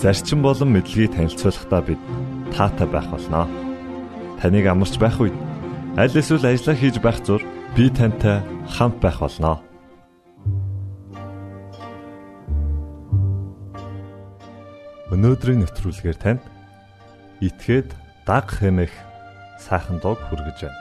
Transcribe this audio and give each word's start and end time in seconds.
зарчим 0.00 0.42
болон 0.42 0.76
мэдлэгийг 0.76 1.16
танилцуулахдаа 1.16 1.80
бид 1.80 2.00
таатай 2.52 2.86
байх 2.86 3.08
болноо. 3.08 3.48
Таныг 4.40 4.66
амарч 4.68 5.00
байх 5.00 5.16
үед 5.20 5.36
аль 5.96 6.12
эсвэл 6.12 6.44
ажиллаа 6.44 6.76
хийж 6.76 6.96
байх 7.00 7.18
зур 7.24 7.40
би 7.76 7.88
тантай 7.88 8.44
хамт 8.68 9.00
байх 9.00 9.24
болноо. 9.24 9.56
Өнөөдрийн 15.08 15.64
нэвтрүүлгээр 15.64 16.18
танд 16.20 16.44
итгээд 17.40 17.88
даг 18.28 18.52
хэмэх 18.52 18.92
сайхан 19.56 19.96
дуу 20.04 20.18
хүргэж 20.18 20.68
байна. 20.68 20.80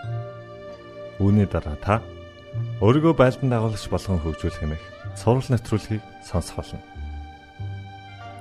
Үүний 1.23 1.47
дараа 1.47 1.79
та 1.79 2.03
өөрийгөө 2.83 3.15
байлдан 3.15 3.47
дагуулагч 3.47 3.87
болгон 3.87 4.19
хөгжүүлэх 4.19 4.59
хэмэх 4.59 4.83
сурал 5.15 5.47
нэвтрүүлгийг 5.47 6.03
сонсох 6.27 6.59
болно 6.59 6.94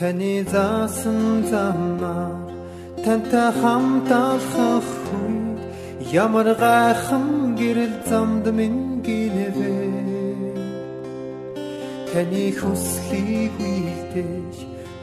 Таны 0.00 0.42
заасан 0.52 1.44
замаар 1.50 2.48
тантай 3.04 3.50
хамт 3.60 4.08
алхах 4.10 4.88
үед 5.20 5.60
ямар 6.24 6.48
гайхан 6.62 7.26
гэрэл 7.60 7.96
замд 8.08 8.46
минь 8.58 9.04
гинэвэ. 9.04 9.76
Таны 12.10 12.46
хүслийг 12.58 13.54
үйлдэж 13.72 14.54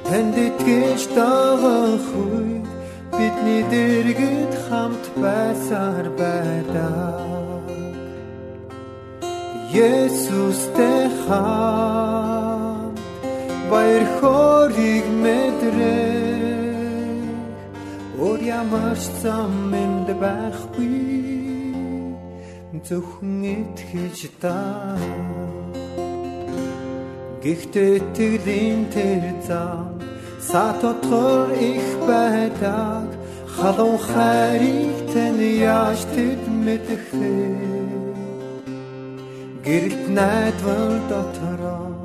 танд 0.08 0.36
итгэж 0.48 1.02
дагах 1.18 2.08
үед 2.24 2.66
бидний 3.18 3.64
дэргэд 3.74 4.54
хамт 4.66 5.06
байсаар 5.22 6.08
байдаа 6.22 7.14
Есүстэй 9.78 11.06
хаа 11.22 12.37
баяр 13.72 14.06
хориг 14.20 15.06
мэдрээ 15.24 16.28
Өөр 18.18 18.42
ямар 18.42 18.98
ч 18.98 19.14
зам 19.22 19.70
энд 19.78 20.10
байхгүй. 20.18 20.98
Зөвхөн 22.88 23.46
итгэж 23.46 24.20
та. 24.42 24.58
Гэхдээ 27.46 27.96
тэглийн 28.18 28.90
тэр 28.90 29.24
зам 29.46 30.02
сатотгор 30.42 31.54
их 31.62 31.88
байдаг. 32.10 33.06
Халуун 33.54 34.02
хайрыг 34.10 34.98
тань 35.14 35.46
яаж 35.62 36.02
тэд 36.18 36.42
мэдэх 36.66 37.06
вэ? 37.14 37.38
Гэрэлт 39.66 40.06
найдвар 40.18 40.94
дотороо 41.10 41.97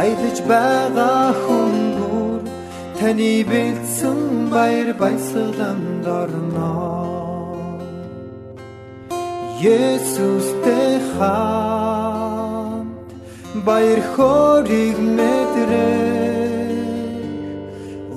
аялаж 0.00 0.38
байгаа 0.50 1.28
хүн 1.42 1.74
бүр 1.96 2.40
таны 2.98 3.32
бэлдсэн 3.50 4.20
баяр 4.54 4.88
баясгаланд 5.02 6.04
орно. 6.20 6.72
Есүстэй 9.62 10.92
хамт 11.14 13.08
баяр 13.66 14.00
хориг 14.12 14.96
мэдрээ 15.16 16.34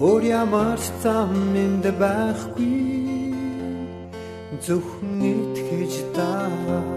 өөр 0.02 0.24
ямар 0.44 0.80
ч 0.82 0.88
зам 1.04 1.34
энд 1.64 1.86
байхгүй 2.02 2.78
зөвхөн 4.66 5.20
итгэж 5.34 5.94
даа 6.16 6.97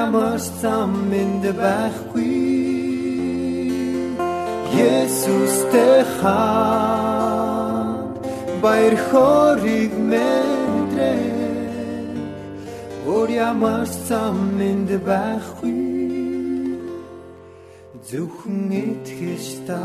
ямар 0.00 0.38
зам 0.60 0.92
энд 1.22 1.44
байхгүй. 1.60 2.36
Есүстэй 4.90 5.98
хаан 6.16 7.88
баяр 8.62 8.96
хориг 9.06 9.92
мэдрээ 10.10 11.40
Өөр 13.10 13.28
ямар 13.50 13.86
зам 14.08 14.38
энд 14.70 14.90
байхгүй. 15.08 15.78
Зөвхөн 18.08 18.70
итгэж 18.82 19.46
та 19.66 19.84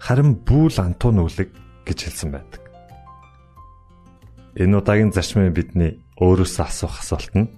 харин 0.00 0.38
бүүл 0.46 0.76
антуу 0.80 1.12
нүглэг 1.12 1.50
гэж 1.86 1.98
хэлсэн 2.06 2.30
байдаг. 2.32 2.62
Энэ 4.56 4.76
удаагийн 4.80 5.12
зарчмын 5.12 5.52
бидний 5.52 6.00
өөрөөсөө 6.16 6.64
асуух 6.64 7.00
асуулт 7.04 7.32
нь 7.36 7.52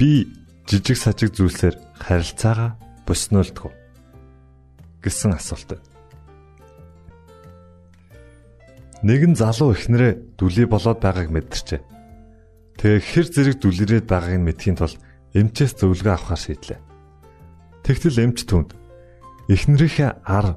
би 0.00 0.24
жижиг 0.64 0.96
сажиг 0.96 1.36
зүйлсээр 1.36 1.76
харилцаагаа 2.00 2.80
боснолдгоо 3.04 3.72
гэсэн 5.04 5.36
асуулт. 5.36 5.76
Нэгэн 9.04 9.36
залуу 9.36 9.76
ихнэрээ 9.76 10.40
дүлий 10.40 10.64
болоод 10.64 11.04
байгааг 11.04 11.28
мэдэрчээ. 11.28 11.80
Тэгээ 12.80 13.00
хэр 13.04 13.26
зэрэг 13.28 13.56
дүлэрээд 13.60 14.06
байгааг 14.08 14.40
нь 14.40 14.46
мэдхийн 14.48 14.80
тулд 14.80 14.96
эмчээс 15.36 15.76
зөвлөгөө 15.76 16.14
авахар 16.16 16.40
шийдлээ. 16.40 16.80
Тэгтэл 17.84 18.24
эмч 18.24 18.48
түнд 18.48 18.72
эхнэрийнхээ 19.52 20.24
ар 20.24 20.56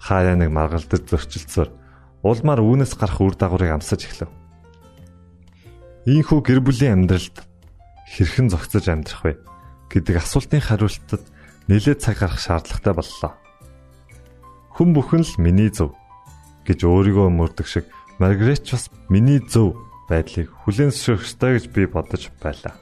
хаяа 0.00 0.36
нэг 0.38 0.50
маргалдаж 0.54 1.02
зөрчилцсөөр 1.08 1.68
улмаар 2.24 2.60
үүнээс 2.64 2.96
гарах 2.96 3.20
үр 3.20 3.36
дагаврыг 3.36 3.76
амсаж 3.76 4.00
эхлэв. 4.08 4.30
Ийхүү 6.08 6.40
гэр 6.40 6.60
бүлийн 6.64 7.04
амьдралд 7.04 7.44
хэрхэн 8.08 8.48
зохицож 8.48 8.84
амьдрах 8.88 9.22
вэ 9.24 9.32
гэдэг 9.92 10.16
асуултын 10.20 10.64
хариултад 10.64 11.24
нэлээд 11.68 12.00
цаг 12.00 12.16
гарах 12.20 12.40
шаардлагатай 12.40 12.94
боллоо. 12.96 13.32
Хүн 14.72 14.90
бүхэн 14.96 15.24
л 15.24 15.34
миний 15.40 15.68
зөв 15.68 15.92
гэж 16.64 16.84
өөрийгөө 16.84 17.28
мөрдөг 17.28 17.68
шиг 17.68 17.86
Маргаret 18.18 18.64
бас 18.70 18.88
миний 19.08 19.40
зөв 19.42 19.74
байдлыг 20.08 20.48
хүлээн 20.64 20.92
зөвшөөрөх 20.94 21.24
ёстой 21.24 21.50
гэж 21.58 21.64
би 21.74 21.82
бодож 21.88 22.30
байлаа. 22.38 22.74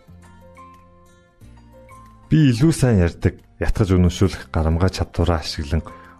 Би 2.29 2.53
илүү 2.53 2.73
сайн 2.73 3.01
ярьдаг, 3.01 3.41
ятгаж 3.61 3.89
үнэмшүүлэх 3.97 4.53
гарамгаа 4.53 4.91
чадвараа 4.93 5.41
ашиглан 5.41 5.83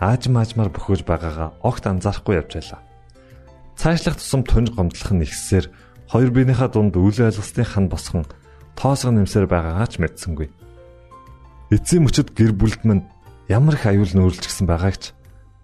аажим 0.00 0.40
аажмаар 0.40 0.72
бөхөөж 0.72 1.04
байгаагаа 1.04 1.60
огт 1.60 1.84
анзаарахгүй 1.84 2.40
явж 2.40 2.50
байлаа. 2.56 2.80
Цаашлах 3.76 4.16
тусам 4.16 4.42
тунж 4.48 4.72
гомдлох 4.72 5.12
нь 5.12 5.24
ихсээр 5.28 5.68
хоёр 6.08 6.30
биенийхээ 6.32 6.68
дунд 6.72 6.96
үйл 6.96 7.20
ойлголтын 7.20 7.68
хан 7.68 7.86
босгон 7.92 8.24
тоосго 8.74 9.12
нэмсээр 9.12 9.44
байгаагаа 9.44 9.88
ч 9.92 10.00
мэдсэнгүй. 10.00 10.48
Эцсийн 11.70 12.08
мөчөд 12.08 12.32
гэр 12.32 12.56
бүлд 12.56 12.82
минь 12.88 13.04
ямар 13.52 13.76
их 13.76 13.84
аюул 13.84 14.08
нөөрлжсэн 14.08 14.64
байгаагч 14.64 15.12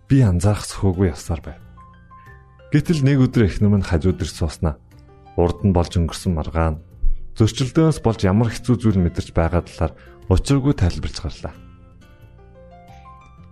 би 0.06 0.20
анзаарах 0.20 0.68
сөхөөгүй 0.68 1.16
явсаар 1.16 1.40
байв. 1.40 1.60
Гэтэл 2.70 3.02
нэг 3.08 3.24
өдөр 3.24 3.48
эхнэр 3.48 3.72
минь 3.72 3.88
хажууд 3.88 4.20
ирж 4.20 4.36
сууснаа. 4.36 4.76
Урд 5.40 5.64
нь 5.64 5.72
болж 5.72 5.96
өнгөрсөн 5.96 6.36
маргаан 6.36 6.84
зөрчилдөөс 7.36 8.00
болж 8.00 8.20
ямар 8.24 8.48
хэцүү 8.48 8.76
зүйл 8.80 9.00
мэдэрч 9.00 9.36
байгаа 9.36 9.64
талаар 9.64 9.92
учиргүй 10.32 10.72
тайлбарж 10.72 11.16
гарлаа. 11.20 11.65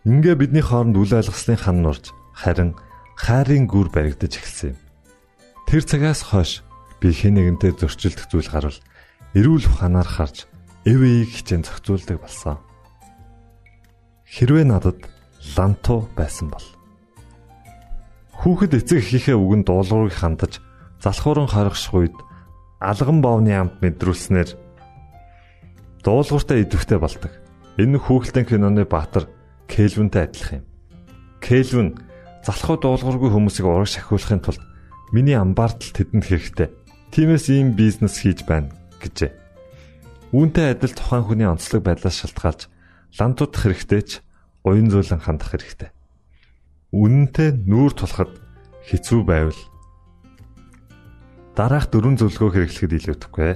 Ингээ 0.00 0.32
бидний 0.32 0.64
хооронд 0.64 0.96
үл 0.96 1.12
ойлгослын 1.12 1.60
хан 1.60 1.84
нурж 1.84 2.16
харин 2.32 2.72
хайрын 3.20 3.68
гүр 3.68 3.92
баригдаж 3.92 4.32
эхэлсэн 4.32 4.72
юм. 4.72 4.78
Тэр 5.68 5.84
цагаас 5.84 6.24
хойш 6.24 6.64
би 7.04 7.12
хэн 7.12 7.36
нэгэнтэй 7.36 7.76
зөрчилдөх 7.76 8.32
зүйл 8.32 8.48
гарвал 8.48 8.80
эрүүл 9.36 9.68
ухаанаар 9.68 10.08
харж 10.08 10.48
эвэйг 10.88 11.28
хичээн 11.36 11.68
зохицуулдаг 11.68 12.16
болсон. 12.16 12.56
Хэрвээ 14.24 14.64
надад 14.72 15.04
ланту 15.52 16.08
байсан 16.16 16.48
бол 16.48 16.64
хүүхэд 18.40 18.80
эцэг 18.80 19.04
эхийнхээ 19.04 19.36
үгэнд 19.36 19.68
дуулуурыг 19.68 20.16
хандаж 20.16 20.64
залхууран 21.04 21.52
хоригших 21.52 21.92
үед 21.92 22.16
алган 22.80 23.20
боовны 23.20 23.52
амт 23.52 23.84
мэдрүүлснээр 23.84 24.56
дуулууртай 26.00 26.64
идэвхтэй 26.64 26.96
болдог. 26.96 27.36
Энэ 27.76 28.00
хүүхэлдэйн 28.00 28.48
киноны 28.48 28.88
баатар 28.88 29.28
Кельвинтэй 29.70 30.26
адилхан 30.26 30.58
юм. 30.60 30.66
Кельвин 31.38 31.88
залхуу 32.42 32.76
дуулуургүй 32.82 33.30
хүмүүсийг 33.30 33.70
урагш 33.70 34.02
ахиулахын 34.02 34.42
тулд 34.42 34.62
миний 35.14 35.38
амбаартал 35.38 35.94
тэдэнд 35.94 36.26
хэрэгтэй. 36.26 36.68
Тиймээс 37.14 37.46
ийм 37.54 37.78
бизнес 37.78 38.18
хийж 38.18 38.42
байна 38.42 38.74
гэжээ. 38.98 39.30
Үүнтэй 40.34 40.74
адил 40.74 40.94
тухайн 40.94 41.26
хүний 41.26 41.46
онцлог 41.46 41.86
байдлаас 41.86 42.18
шалтгаалж 42.18 42.66
лантуудах 43.18 43.62
хэрэгтэй 43.62 44.02
ч 44.02 44.10
уян 44.66 44.90
зөөлөн 44.90 45.22
хандах 45.22 45.54
хэрэгтэй. 45.54 45.90
Үнэнтэй 46.90 47.54
нүүр 47.66 47.94
тулахад 47.94 48.34
хэцүү 48.90 49.22
байвал 49.22 49.60
дараах 51.54 51.90
дөрвөн 51.90 52.18
зөвлөгөө 52.18 52.50
хэрэглэхэд 52.66 52.96
илүүдэхгүй. 52.98 53.52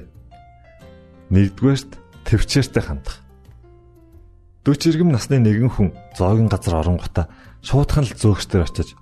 Нэгдүгээрт 1.34 1.90
төвчээртэй 2.26 2.82
хандах. 2.84 3.23
40 4.64 4.96
иргэм 4.96 5.12
насны 5.12 5.36
нэгэн 5.44 5.70
хүн 5.76 5.88
зоогийн 6.16 6.48
газар 6.48 6.80
оронгота 6.80 7.28
шуудхан 7.60 8.08
л 8.08 8.16
зөөгчдөр 8.16 8.64
очиж 8.64 8.96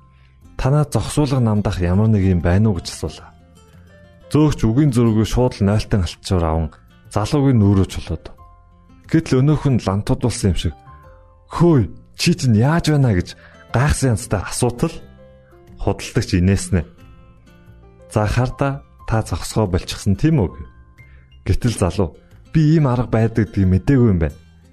танаа 0.59 0.87
зогсуулга 0.91 1.39
намдах 1.39 1.79
ямар 1.79 2.11
нэг 2.11 2.27
юм 2.27 2.43
байна 2.43 2.71
уу 2.71 2.83
гэж 2.83 2.91
асуулаа. 2.91 3.31
Зөөгч 4.35 4.61
үгийн 4.67 4.91
зөрүүг 4.91 5.23
шууд 5.23 5.63
л 5.63 5.67
нойлтон 5.71 6.03
алтчуур 6.03 6.43
аван 6.43 6.69
залуугийн 7.15 7.59
нүүрөө 7.63 7.87
чулууд. 7.95 8.25
Гэтэл 9.07 9.39
өнөөх 9.43 9.65
нь 9.71 9.83
лантуудулсан 9.87 10.51
юм 10.51 10.59
шиг 10.59 10.75
хөөе 11.51 11.91
чи 12.19 12.35
чинь 12.35 12.59
яаж 12.59 12.91
байна 12.91 13.15
гэж 13.15 13.39
гайхсан 13.71 14.19
янзтай 14.19 14.43
асуутал 14.43 14.95
худалдагч 15.79 16.31
инээснэ. 16.43 16.83
За 18.11 18.27
харда 18.27 18.83
та 19.07 19.23
зогсгоо 19.23 19.71
болчихсон 19.71 20.19
тийм 20.19 20.43
үү? 20.43 20.51
Гэтэл 21.47 21.79
залуу 21.79 22.17
би 22.51 22.79
ийм 22.79 22.91
арга 22.91 23.07
байдаг 23.07 23.53
гэдгийг 23.53 23.69
мдээгүй 23.69 24.11
юм 24.11 24.21
байна. 24.23 24.42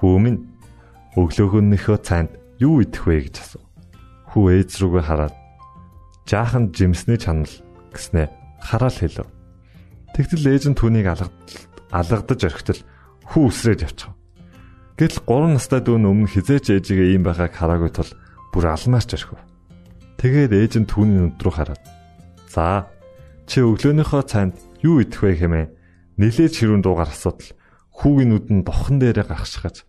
хүү 0.00 0.16
минь 0.16 0.40
өглөөгөнийхөө 1.20 1.98
цайнд 2.00 2.32
юу 2.56 2.80
идэх 2.80 3.04
вэ 3.04 3.28
гэж 3.28 3.36
асуув. 3.44 3.66
Хүү 4.32 4.44
ээж 4.56 4.70
рүүгээ 4.80 5.04
хараад 5.04 5.34
жаахан 6.24 6.72
жимсний 6.72 7.20
чанал 7.20 7.52
гэснээ 7.92 8.26
хараал 8.64 8.96
хэлв. 8.96 9.28
Тэгтэл 10.16 10.48
ээж 10.48 10.64
нь 10.72 10.78
түүнийг 10.80 11.06
алгадаж 11.92 12.40
орхитол 12.40 12.80
хүү 13.28 13.44
үсрээд 13.52 13.84
явчихав. 13.84 14.16
Гэтэл 14.96 15.24
3 15.28 15.56
настай 15.56 15.80
дүү 15.84 15.96
өмнө 16.00 16.28
хизээч 16.28 16.76
ээжигээ 16.76 17.16
ийм 17.16 17.24
байгааг 17.24 17.52
хараагүй 17.56 17.90
тул 17.92 18.10
бүр 18.52 18.64
алмаарч 18.72 19.16
орхив. 19.16 19.40
Тэгээд 20.20 20.52
ээж 20.52 20.72
нь 20.80 20.88
түүний 20.88 21.28
нүд 21.28 21.40
рүү 21.40 21.54
хараад 21.56 21.82
"За, 22.48 22.88
чи 23.48 23.64
өглөөнийхөө 23.64 24.22
цайнд 24.28 24.54
юу 24.84 25.00
идэх 25.00 25.24
вэ 25.24 25.40
хэмээн 25.40 25.72
нилээж 26.20 26.54
хэрүүн 26.60 26.84
дуугаар 26.84 27.08
асуудал 27.08 27.56
хүүгийн 27.96 28.30
нүд 28.32 28.46
нь 28.52 28.66
бохон 28.66 29.00
дээрээ 29.00 29.24
гаргашгаж 29.24 29.88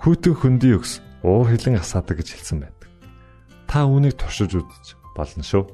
хүйтэн 0.00 0.34
хөндөй 0.34 0.72
өгс 0.80 1.04
уур 1.20 1.52
хилэн 1.52 1.76
асаадаг 1.76 2.20
гэж 2.20 2.28
хэлсэн 2.32 2.58
байдаг. 2.64 2.88
Та 3.68 3.84
үүнийг 3.84 4.16
туршиж 4.16 4.56
үзэж 4.56 4.96
болно 5.12 5.44
шүү. 5.44 5.64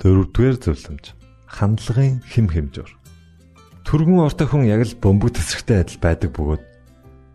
Дөрөвдүгээр 0.00 0.56
зөвлөмж 0.56 1.04
хандлагын 1.46 2.24
хэм 2.24 2.48
хэмжүүр. 2.48 2.90
Төргөн 3.84 4.24
ортой 4.24 4.48
хүн 4.48 4.64
яг 4.66 4.88
л 4.88 4.96
бөмбөг 4.96 5.36
тесрэгтэй 5.36 5.84
адил 5.84 6.00
байдаг 6.00 6.30
бөгөөд 6.32 6.64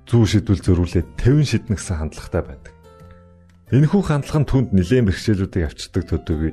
зүү 0.10 0.24
шийдвэл 0.25 0.65
зөрүүлээд 0.65 1.08
50 1.22 1.46
шиднэ 1.46 1.75
гэсэн 1.77 1.98
хандлагатай 2.01 2.41
байдаг. 2.41 2.74
Энэхүү 3.70 4.01
хандлага 4.01 4.39
нь 4.41 4.50
түнд 4.50 4.70
нэлээд 4.74 5.06
бэрхшээлүүдийг 5.12 5.67
авчирдаг 5.67 6.03
төдийгүй 6.08 6.51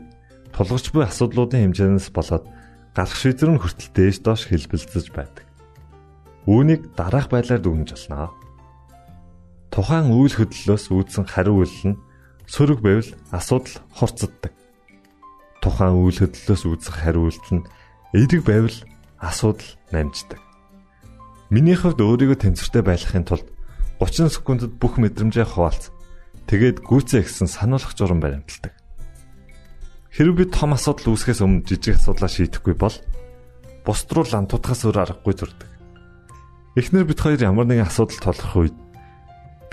тулгарч 0.54 0.86
буй 0.94 1.02
асуудлуудын 1.02 1.72
хэмжээнээс 1.72 2.10
болоод 2.14 2.46
гарах 2.94 3.18
шийдвэр 3.18 3.58
нь 3.58 3.62
хүртэл 3.62 3.90
дээш 3.90 4.18
доош 4.22 4.46
хэлбэлцэж 4.46 5.10
байдаг. 5.10 5.46
Үүнийг 6.46 6.94
дараах 6.94 7.26
байдлаар 7.26 7.58
дүгнэж 7.58 7.90
болно. 7.90 8.43
Тухайн 9.74 10.14
үйл 10.14 10.30
хөдлөлөөс 10.30 10.86
үүдсэн 10.94 11.26
хариу 11.26 11.66
үйлдэл 11.66 11.98
нь 11.98 12.00
сөрөг 12.46 12.78
байвал 12.78 13.10
асуудал 13.34 13.82
хурцддаг. 13.90 14.54
Тухайн 15.58 15.98
үйл 15.98 16.14
хөдлөлөөс 16.14 16.62
үүдсэн 16.62 16.94
хариу 16.94 17.26
үйлдэл 17.26 17.58
нь 17.58 17.66
эерэг 18.14 18.46
байвал 18.46 18.78
асуудал 19.18 19.66
намждаг. 19.90 20.38
Миний 21.50 21.74
хувьд 21.74 21.98
өөрийгөө 21.98 22.38
тэнцвэртэй 22.38 22.86
байлгахын 22.86 23.26
тулд 23.26 23.50
30 23.98 24.30
секундэд 24.30 24.78
бүх 24.78 24.94
мэдрэмжээ 25.02 25.42
хуваалц. 25.42 25.90
Тэгээд 26.46 26.86
гүйцээ 26.86 27.26
гэсэн 27.26 27.50
сануулгах 27.50 27.98
журам 27.98 28.22
баримталдаг. 28.22 28.78
Хэрвээ 30.14 30.38
би 30.38 30.44
том 30.54 30.78
асуудал 30.78 31.18
үүсгэхээс 31.18 31.42
өмнө 31.42 31.66
жижиг 31.66 31.98
асуудлаа 31.98 32.30
шийдэхгүй 32.30 32.78
бол 32.78 32.94
бусд 33.82 34.06
руу 34.14 34.22
лантуудахаас 34.22 34.86
өөр 34.86 35.02
аргагүй 35.02 35.34
зурдаг. 35.34 35.70
Эхнэр 36.78 37.10
бид 37.10 37.18
хоёр 37.18 37.42
ямар 37.42 37.66
нэгэн 37.66 37.90
асуудал 37.90 38.22
толгох 38.22 38.54
үед 38.54 38.83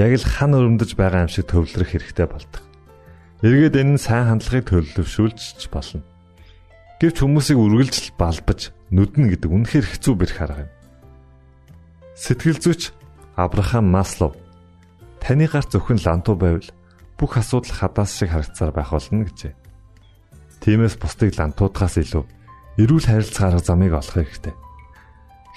яг 0.00 0.12
л 0.16 0.24
хан 0.24 0.56
өрөмдөж 0.56 0.96
байгаа 0.96 1.28
юм 1.28 1.32
шиг 1.32 1.52
төвлөрөх 1.52 1.90
хэрэгтэй 1.92 2.26
болдог. 2.28 2.62
Эргээд 3.44 3.76
энэ 3.76 3.92
нь 3.96 4.00
сайн 4.00 4.30
хандлагыг 4.30 4.70
төлөвшүүлж 4.70 5.68
болно. 5.68 6.06
Гэвч 7.02 7.16
хүмүүсийг 7.18 7.58
үргэлжл 7.58 8.14
балбаж 8.14 8.70
нүднэ 8.94 9.34
гэдэг 9.34 9.50
үнэхээр 9.50 9.86
хэцүү 9.90 10.14
бэрх 10.14 10.38
арга 10.38 10.64
юм. 10.64 10.72
Сэтгэл 12.14 12.62
зүйч 12.62 12.94
Абрахам 13.34 13.90
Маслов 13.90 14.38
таны 15.18 15.50
гарт 15.50 15.74
зөвхөн 15.74 15.98
лантуу 15.98 16.38
байвал 16.38 16.70
бүх 17.18 17.34
асуудал 17.34 17.74
хадаас 17.74 18.14
шиг 18.14 18.30
харагцаар 18.30 18.70
байх 18.70 18.94
болно 18.94 19.26
гэжээ. 19.26 19.54
Тиймээс 20.62 20.94
бусдыг 21.02 21.34
лантуудахаас 21.34 21.98
илүү 21.98 22.24
эрүүл 22.78 23.06
харилцаа 23.10 23.50
арга 23.50 23.66
замыг 23.66 23.92
олох 23.98 24.14
хэрэгтэй. 24.14 24.54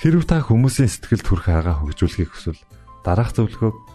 Хэрв 0.01 0.25
та 0.25 0.41
хүмүүсийн 0.41 0.89
сэтгэл 0.89 1.21
төрх 1.21 1.45
хагаа 1.45 1.85
хөгжүүлэхийг 1.85 2.33
хүсвэл 2.33 2.61
дараах 3.05 3.37
зөвлөгөөг 3.37 3.94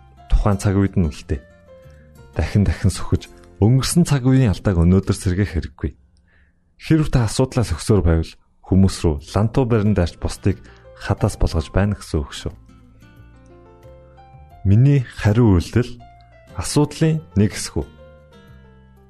тухайн 0.41 0.57
цаг 0.57 0.73
үед 0.73 0.97
нь 0.97 1.05
үлдээ. 1.05 1.37
Дахин 2.33 2.65
дахин 2.65 2.89
сөхөж 2.89 3.29
өнгөрсөн 3.61 4.09
цаг 4.09 4.25
үеийн 4.25 4.57
алдааг 4.57 4.73
өнөөдөр 4.81 5.13
сэргээх 5.13 5.53
хэрэггүй. 5.53 5.93
Хэрв 6.81 7.13
та 7.13 7.29
асуудлаас 7.29 7.69
өгсөөр 7.77 8.01
байвал 8.01 8.33
хүмүүс 8.65 8.95
рүү 9.05 9.15
лантуу 9.37 9.69
барин 9.69 9.93
даарч 9.93 10.17
бусдыг 10.17 10.57
хадаас 10.97 11.37
болгож 11.37 11.69
байна 11.69 11.93
гэсэн 11.93 12.25
үг 12.25 12.33
шүү. 12.33 12.53
Миний 14.65 15.05
хариу 15.05 15.61
үйлдэл 15.61 16.01
асуудлын 16.57 17.21
нэг 17.37 17.53
хэсэг. 17.53 17.85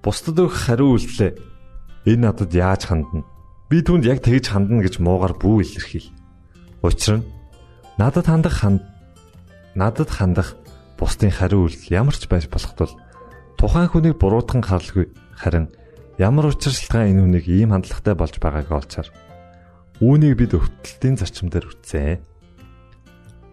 Бусдад 0.04 0.36
өгөх 0.36 0.67
хариу 0.67 1.00
үйлдэлээ 1.00 1.32
Энэ 2.06 2.34
надад 2.34 2.50
яаж 2.50 2.89
хандна? 2.89 3.22
Би 3.70 3.86
түүнд 3.86 4.10
яг 4.10 4.26
тэгж 4.26 4.50
хандна 4.50 4.82
гэж 4.82 4.98
муугар 4.98 5.38
бүү 5.38 5.62
илэрхийл. 5.62 6.10
Учир 6.82 7.22
нь 7.22 7.28
надад 8.02 8.26
хандах 8.26 8.58
ханд 8.58 8.82
надад 9.78 10.10
хандах 10.10 10.58
бусдын 11.02 11.34
хариу 11.34 11.66
үйлдэл 11.66 11.98
ямар 11.98 12.14
ч 12.14 12.30
байж 12.30 12.46
болох 12.46 12.78
тул 12.78 12.94
тухайн 13.58 13.90
хүнийг 13.90 14.22
буруутган 14.22 14.62
харлгүй 14.62 15.10
харин 15.34 15.74
ямар 16.22 16.54
учиршилтгаан 16.54 17.18
энэ 17.18 17.22
хүнийг 17.26 17.46
ийм 17.50 17.74
хандлагатай 17.74 18.14
болж 18.14 18.38
байгааг 18.38 18.70
олчаар 18.70 19.10
үүнийг 20.02 20.34
бид 20.34 20.58
өвтөлтийн 20.58 21.14
зарчим 21.14 21.54
дээр 21.54 21.70
үтсэн. 21.70 22.26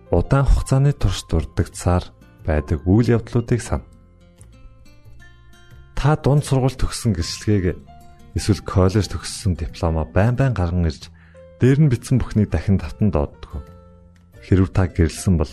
Удаан 0.09 0.49
хугацааны 0.49 0.97
турш 0.97 1.29
дурддагцаар 1.29 2.09
байдаг 2.49 2.81
үйл 2.89 3.21
явдлуудыг 3.21 3.61
сан. 3.61 3.85
Та 5.93 6.17
дунд 6.17 6.49
сургууль 6.49 6.73
төгссөн 6.73 7.13
гэрчлэгийг 7.13 7.77
эсвэл 8.33 8.65
коллеж 8.65 9.13
төгссөн 9.13 9.61
дипломоо 9.61 10.09
байн 10.09 10.41
байн 10.41 10.57
гарган 10.57 10.89
ирж 10.89 11.13
дээр 11.61 11.85
нь 11.85 11.93
бичсэн 11.93 12.17
бүхнийг 12.17 12.49
дахин 12.49 12.81
татан 12.81 13.13
дооддог. 13.13 13.61
Хэрвээ 14.41 14.73
та 14.73 14.89
гэрэлсэн 14.89 15.37
бол 15.37 15.53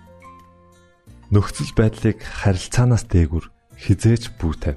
Нөхцөл 1.31 1.71
байдлыг 1.79 2.19
харилцаанаас 2.19 3.07
дээгүр 3.07 3.47
хизээж 3.79 4.35
бүтэв. 4.35 4.75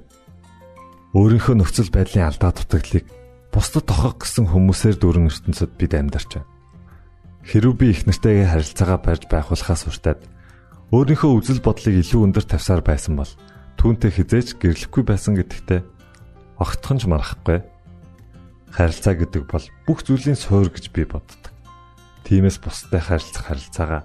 Өөрийнхөө 1.10 1.58
нөхцөл 1.58 1.90
байдлын 1.90 2.30
алдаа 2.30 2.54
дутагдлыг 2.54 3.10
бусдад 3.50 3.90
тохох 3.90 4.22
гэсэн 4.22 4.54
хүмүүсээр 4.54 5.02
дүүрэн 5.02 5.30
ертөнцид 5.34 5.74
бид 5.74 5.98
амьдарч 5.98 6.38
байна. 6.38 6.50
Хэрв 7.42 7.74
би 7.74 7.90
их 7.90 8.06
нартайгаа 8.06 8.54
харилцаагаа 8.54 8.98
барьж 9.02 9.22
байхулахаас 9.26 9.82
уртад 9.90 10.22
өөрийнхөө 10.94 11.30
үзэл 11.42 11.58
бодлыг 11.58 12.06
илүү 12.06 12.22
өндөр 12.22 12.46
тавьсаар 12.46 12.86
байсан 12.86 13.18
бол 13.18 13.30
түүнтэй 13.74 14.14
хизээж 14.14 14.54
гэрлэхгүй 14.62 15.02
байсан 15.02 15.34
гэдэгтээ 15.34 15.82
огтхон 16.62 16.98
ч 17.02 17.10
марахгүй 17.10 17.66
харилцаа 18.70 19.14
гэдэг 19.18 19.42
бол 19.50 19.66
бүх 19.90 20.06
зүйлийн 20.06 20.38
суурь 20.38 20.70
гэж 20.70 20.94
би 20.94 21.02
боддог. 21.02 21.50
Тиймээс 22.22 22.62
бусдад 22.62 23.02
харилцах 23.02 23.50
харилцаагаа 23.50 24.02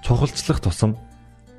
чухалчлах 0.00 0.64
тусам 0.64 0.96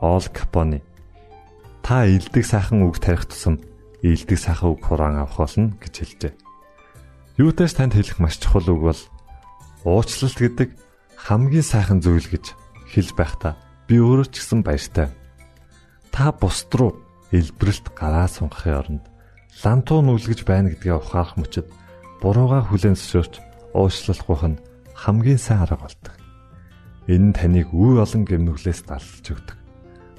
Ол 0.00 0.24
Капони 0.32 0.82
та 1.82 2.06
илдэг 2.08 2.44
сайхан 2.46 2.88
үг 2.88 2.98
тарих 2.98 3.26
тусам 3.28 3.60
илдэг 4.02 4.38
сайхан 4.38 4.72
үг 4.72 4.80
хураан 4.84 5.20
авах 5.20 5.38
болно 5.44 5.76
гэж 5.78 5.94
хэлжээ. 6.00 6.32
Юутай 7.38 7.68
ч 7.68 7.76
танд 7.76 7.94
хэлэх 7.94 8.18
маш 8.18 8.40
чухал 8.40 8.66
үг 8.72 8.80
бол 8.80 9.00
Уучлалт 9.84 10.38
гэдэг 10.40 10.70
хамгийн 11.20 11.66
сайхан 11.66 12.00
зүйл 12.00 12.24
гэж 12.24 12.56
хэлж 12.88 13.10
байхдаа 13.12 13.60
би 13.84 14.00
өөрөө 14.00 14.32
ч 14.32 14.40
гэсэн 14.40 14.64
баяртай. 14.64 15.12
Та 16.08 16.32
бусд 16.32 16.72
руу 16.72 17.04
илбрэлт 17.32 17.92
гараа 17.92 18.28
сунгахын 18.28 18.78
оронд 18.80 19.04
лантуу 19.60 20.00
нүлгэж 20.00 20.44
байна 20.48 20.72
гэдгээ 20.72 20.94
ухаарах 20.96 21.36
мөчөд 21.36 21.68
бурууга 22.24 22.64
хүлээн 22.64 22.96
зөвшөөрч 22.96 23.34
уушлуулах 23.76 24.42
нь 24.48 24.62
хамгийн 24.94 25.40
сайн 25.40 25.66
арга 25.66 25.84
болдог. 25.84 26.14
Энэ 27.10 27.28
нь 27.28 27.36
таныг 27.36 27.68
үе 27.74 28.00
олон 28.00 28.24
гэмнүглээс 28.24 28.88
далж 28.88 29.26
өгдөг. 29.28 29.63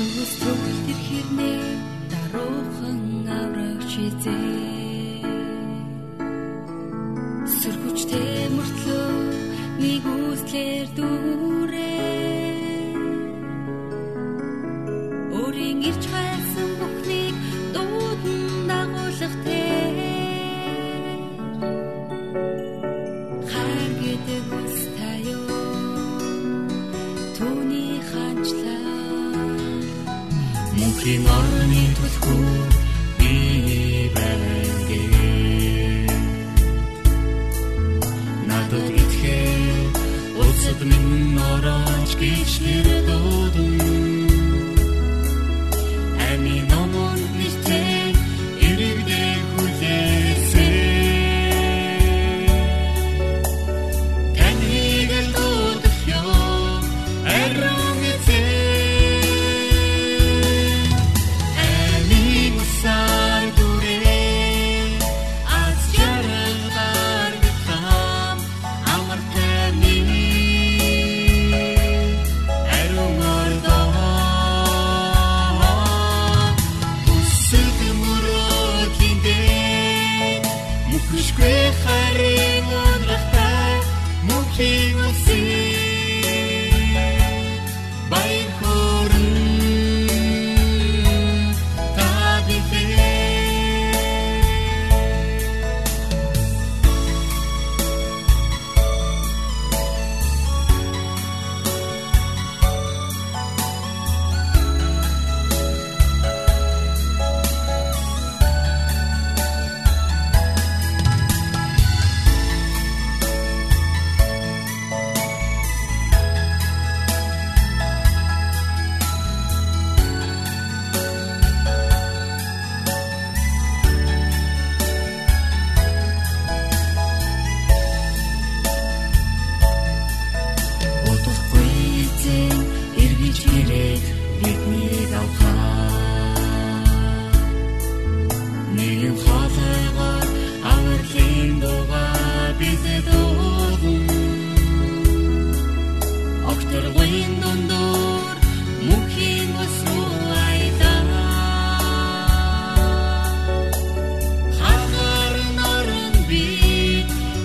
Төгс 0.00 0.32
төгөл 0.40 0.78
тэр 0.86 1.00
хэрнээ 1.06 1.64
даруухан 2.10 3.00
аврагч 3.38 3.92
эзээ 4.06 4.89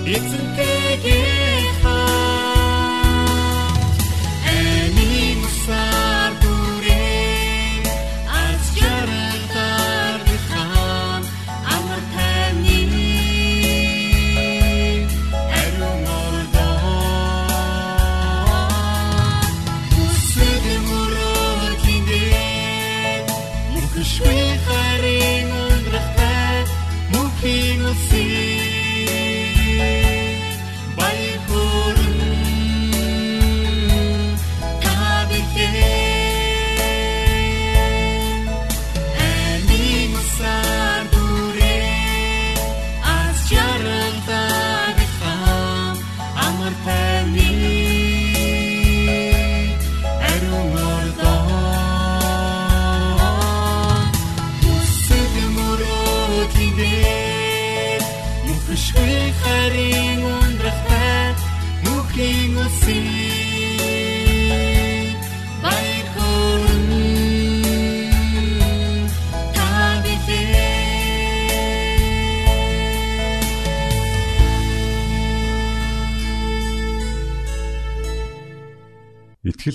It's 0.08 0.32
a 0.34 1.02
day. 1.02 1.35